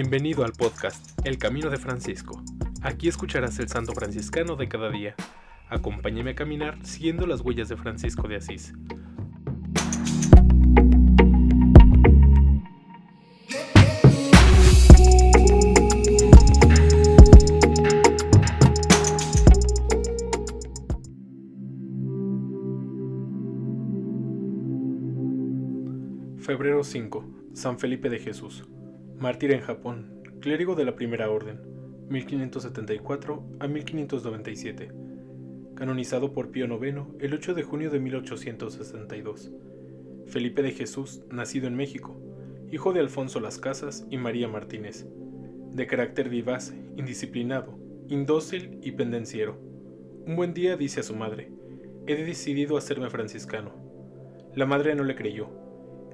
Bienvenido 0.00 0.44
al 0.44 0.52
podcast 0.52 1.18
El 1.26 1.38
Camino 1.38 1.70
de 1.70 1.76
Francisco. 1.76 2.40
Aquí 2.82 3.08
escucharás 3.08 3.58
el 3.58 3.68
santo 3.68 3.94
franciscano 3.94 4.54
de 4.54 4.68
cada 4.68 4.90
día. 4.90 5.16
Acompáñame 5.68 6.30
a 6.30 6.34
caminar 6.36 6.78
siguiendo 6.86 7.26
las 7.26 7.40
huellas 7.40 7.68
de 7.68 7.76
Francisco 7.76 8.28
de 8.28 8.36
Asís. 8.36 8.74
Febrero 26.38 26.84
5. 26.84 27.24
San 27.52 27.80
Felipe 27.80 28.08
de 28.08 28.20
Jesús. 28.20 28.62
Mártir 29.18 29.52
en 29.52 29.60
Japón. 29.60 30.22
Clérigo 30.40 30.74
de 30.74 30.84
la 30.84 30.94
Primera 30.94 31.30
Orden. 31.30 31.60
1574 32.08 33.42
a 33.58 33.66
1597. 33.66 34.92
Canonizado 35.74 36.32
por 36.32 36.50
Pío 36.50 36.66
IX 36.66 37.02
el 37.18 37.34
8 37.34 37.54
de 37.54 37.62
junio 37.62 37.90
de 37.90 38.00
1862. 38.00 39.52
Felipe 40.26 40.62
de 40.62 40.72
Jesús, 40.72 41.22
nacido 41.30 41.66
en 41.66 41.74
México, 41.74 42.20
hijo 42.70 42.92
de 42.92 43.00
Alfonso 43.00 43.40
Las 43.40 43.58
Casas 43.58 44.06
y 44.10 44.18
María 44.18 44.48
Martínez. 44.48 45.06
De 45.72 45.86
carácter 45.86 46.28
vivaz, 46.28 46.74
indisciplinado, 46.96 47.78
indócil 48.08 48.78
y 48.82 48.92
pendenciero. 48.92 49.58
Un 50.26 50.36
buen 50.36 50.54
día 50.54 50.76
dice 50.76 51.00
a 51.00 51.02
su 51.04 51.16
madre, 51.16 51.50
he 52.06 52.14
decidido 52.14 52.76
hacerme 52.76 53.10
franciscano. 53.10 53.72
La 54.54 54.66
madre 54.66 54.94
no 54.94 55.02
le 55.04 55.16
creyó 55.16 55.68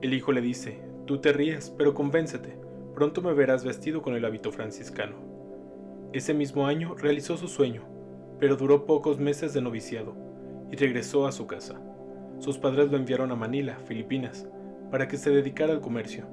el 0.05 0.13
hijo 0.13 0.33
le 0.33 0.43
dice, 0.43 0.83
tú 1.07 1.19
te 1.23 1.33
ríes, 1.33 1.71
pero 1.79 1.95
convéncete, 1.95 2.59
pronto 2.95 3.23
me 3.23 3.33
verás 3.33 3.65
vestido 3.65 4.03
con 4.03 4.15
el 4.15 4.25
hábito 4.25 4.53
franciscano. 4.53 5.17
Ese 6.13 6.33
mismo 6.35 6.67
año 6.67 6.95
realizó 6.95 7.37
su 7.37 7.49
sueño, 7.49 7.83
pero 8.39 8.57
duró 8.57 8.87
pocos 8.87 9.19
meses 9.19 9.53
de 9.53 9.61
noviciado, 9.61 10.15
y 10.71 10.77
regresó 10.77 11.27
a 11.27 11.33
su 11.33 11.47
casa. 11.47 11.81
Sus 12.39 12.59
padres 12.59 12.91
lo 12.91 12.97
enviaron 12.97 13.31
a 13.33 13.37
Manila, 13.37 13.79
Filipinas, 13.85 14.49
para 14.91 15.09
que 15.09 15.17
se 15.17 15.31
dedicara 15.31 15.73
al 15.73 15.81
comercio, 15.81 16.27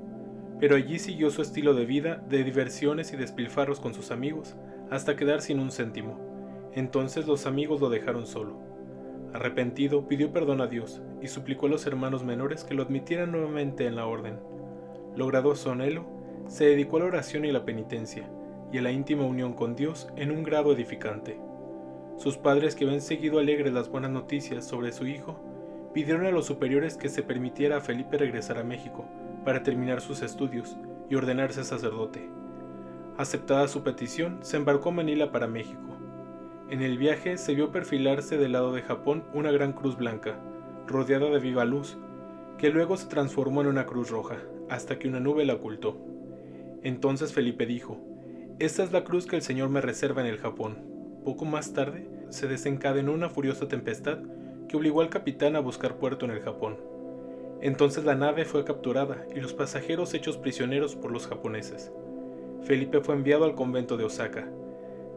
pero 0.60 0.76
allí 0.76 1.00
siguió 1.00 1.32
su 1.32 1.42
estilo 1.42 1.74
de 1.74 1.86
vida 1.86 2.24
de 2.30 2.44
diversiones 2.44 3.14
y 3.14 3.18
despilfarros 3.18 3.80
con 3.80 3.94
sus 3.94 4.12
amigos 4.12 4.56
hasta 4.90 5.16
quedar 5.16 5.42
sin 5.42 5.60
un 5.60 5.72
céntimo. 5.72 6.20
Entonces 6.74 7.28
los 7.28 7.46
amigos 7.46 7.82
lo 7.82 7.90
dejaron 7.90 8.28
solo 8.28 8.72
Arrepentido, 9.34 10.10
pidió 10.10 10.34
perdón 10.34 10.60
a 10.60 10.68
Dios 10.68 11.02
y 11.22 11.28
suplicó 11.28 11.68
a 11.68 11.70
los 11.70 11.88
hermanos 11.88 12.24
menores 12.24 12.66
que 12.66 12.74
lo 12.74 12.84
admitieran 12.84 13.32
nuevamente 13.32 13.86
en 13.86 13.96
la 13.96 14.06
orden. 14.06 14.40
Logrado 15.16 15.56
su 15.56 15.70
anhelo, 15.70 16.06
se 16.48 16.66
dedicó 16.66 16.98
a 16.98 17.00
la 17.02 17.06
oración 17.06 17.46
y 17.46 17.52
la 17.52 17.66
penitencia, 17.66 18.30
y 18.72 18.78
a 18.78 18.82
la 18.82 18.92
íntima 18.92 19.26
unión 19.26 19.54
con 19.54 19.76
Dios 19.76 20.08
en 20.16 20.32
un 20.32 20.44
grado 20.44 20.74
edificante. 20.74 21.40
Sus 22.18 22.38
padres, 22.38 22.76
que 22.76 22.86
ven 22.86 23.02
seguido 23.02 23.40
alegres 23.40 23.74
las 23.74 23.90
buenas 23.90 24.12
noticias 24.12 24.66
sobre 24.66 24.92
su 24.92 25.08
hijo, 25.08 25.40
pidieron 25.94 26.26
a 26.26 26.32
los 26.32 26.46
superiores 26.46 26.98
que 26.98 27.10
se 27.10 27.24
permitiera 27.24 27.78
a 27.78 27.82
Felipe 27.82 28.18
regresar 28.18 28.58
a 28.58 28.64
México 28.64 29.06
para 29.44 29.64
terminar 29.64 30.02
sus 30.02 30.22
estudios 30.22 30.78
y 31.10 31.16
ordenarse 31.16 31.64
sacerdote. 31.64 32.30
Aceptada 33.18 33.68
su 33.68 33.84
petición, 33.84 34.40
se 34.42 34.58
embarcó 34.58 34.92
Manila 34.92 35.32
para 35.32 35.48
México. 35.48 35.98
En 36.70 36.82
el 36.82 36.98
viaje 36.98 37.38
se 37.38 37.54
vio 37.54 37.72
perfilarse 37.72 38.38
del 38.38 38.54
lado 38.54 38.72
de 38.72 38.82
Japón 38.82 39.26
una 39.34 39.52
gran 39.52 39.74
cruz 39.74 39.98
blanca, 39.98 40.40
rodeada 40.88 41.30
de 41.30 41.40
viva 41.40 41.66
luz, 41.66 41.98
que 42.58 42.70
luego 42.70 42.96
se 42.96 43.08
transformó 43.08 43.62
en 43.62 43.68
una 43.68 43.86
cruz 43.86 44.10
roja, 44.10 44.38
hasta 44.70 44.98
que 44.98 45.08
una 45.08 45.20
nube 45.20 45.44
la 45.44 45.56
ocultó. 45.56 45.98
Entonces 46.84 47.34
Felipe 47.34 47.66
dijo, 47.66 48.00
Esta 48.60 48.84
es 48.84 48.92
la 48.92 49.04
cruz 49.04 49.26
que 49.28 49.36
el 49.36 49.42
Señor 49.42 49.70
me 49.70 49.82
reserva 49.82 50.22
en 50.22 50.28
el 50.28 50.38
Japón. 50.38 50.78
Poco 51.24 51.46
más 51.46 51.74
tarde, 51.74 52.08
se 52.30 52.48
desencadenó 52.48 53.14
una 53.14 53.30
furiosa 53.30 53.68
tempestad 53.68 54.20
que 54.68 54.78
obligó 54.78 55.02
al 55.02 55.10
capitán 55.10 55.56
a 55.56 55.60
buscar 55.60 55.98
puerto 55.98 56.26
en 56.26 56.32
el 56.32 56.42
Japón. 56.42 56.78
Entonces 57.62 58.04
la 58.06 58.16
nave 58.16 58.46
fue 58.46 58.66
capturada 58.66 59.26
y 59.36 59.40
los 59.40 59.54
pasajeros 59.54 60.14
hechos 60.14 60.38
prisioneros 60.38 60.96
por 60.96 61.12
los 61.12 61.28
japoneses. 61.28 61.92
Felipe 62.64 63.02
fue 63.02 63.16
enviado 63.16 63.46
al 63.46 63.56
convento 63.56 63.98
de 63.98 64.06
Osaka, 64.06 64.48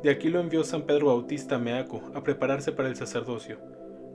de 0.05 0.11
aquí 0.11 0.29
lo 0.29 0.39
envió 0.39 0.65
San 0.65 0.83
Pedro 0.83 1.07
Bautista 1.07 1.55
a 1.55 1.59
Meaco 1.59 2.03
a 2.15 2.23
prepararse 2.23 2.73
para 2.73 2.91
el 2.91 2.95
sacerdocio, 2.95 3.59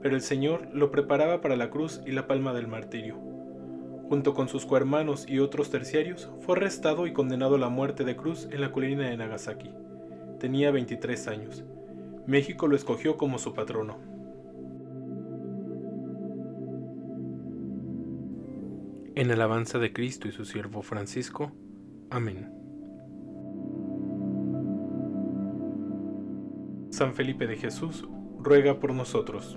pero 0.00 0.14
el 0.14 0.22
Señor 0.22 0.68
lo 0.72 0.92
preparaba 0.92 1.40
para 1.40 1.56
la 1.56 1.68
cruz 1.68 2.00
y 2.06 2.12
la 2.12 2.28
palma 2.28 2.54
del 2.54 2.68
martirio. 2.68 3.16
Junto 4.10 4.34
con 4.34 4.48
sus 4.48 4.66
cohermanos 4.66 5.24
y 5.28 5.38
otros 5.38 5.70
terciarios, 5.70 6.28
fue 6.40 6.56
arrestado 6.56 7.06
y 7.06 7.12
condenado 7.12 7.54
a 7.54 7.58
la 7.60 7.68
muerte 7.68 8.02
de 8.02 8.16
cruz 8.16 8.48
en 8.50 8.60
la 8.60 8.72
colina 8.72 9.08
de 9.08 9.16
Nagasaki. 9.16 9.70
Tenía 10.40 10.72
23 10.72 11.28
años. 11.28 11.62
México 12.26 12.66
lo 12.66 12.74
escogió 12.74 13.16
como 13.16 13.38
su 13.38 13.54
patrono. 13.54 13.98
En 19.14 19.30
alabanza 19.30 19.78
de 19.78 19.92
Cristo 19.92 20.26
y 20.26 20.32
su 20.32 20.44
siervo 20.44 20.82
Francisco. 20.82 21.52
Amén. 22.10 22.52
San 26.90 27.14
Felipe 27.14 27.46
de 27.46 27.56
Jesús, 27.56 28.08
ruega 28.40 28.80
por 28.80 28.92
nosotros. 28.92 29.56